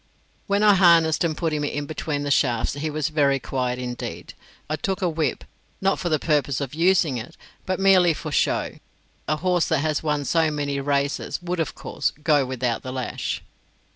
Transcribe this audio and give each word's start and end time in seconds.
When 0.47 0.63
I 0.63 0.73
harnessed 0.73 1.23
and 1.23 1.37
put 1.37 1.53
him 1.53 1.63
in 1.63 1.85
between 1.85 2.23
the 2.23 2.31
shafts 2.31 2.73
he 2.73 2.89
was 2.89 3.09
very 3.09 3.39
quiet 3.39 3.77
indeed. 3.77 4.33
I 4.67 4.75
took 4.75 4.99
a 5.03 5.07
whip, 5.07 5.43
not 5.79 5.99
for 5.99 6.09
the 6.09 6.17
purpose 6.17 6.59
of 6.59 6.73
using 6.73 7.19
it, 7.19 7.37
but 7.67 7.79
merely 7.79 8.15
for 8.15 8.31
show; 8.31 8.79
a 9.27 9.35
horse 9.35 9.67
that 9.67 9.77
had 9.77 10.01
won 10.01 10.25
so 10.25 10.49
many 10.49 10.79
races 10.79 11.39
would, 11.43 11.59
of 11.59 11.75
course, 11.75 12.13
go 12.23 12.47
without 12.47 12.81
the 12.81 12.91
lash. 12.91 13.43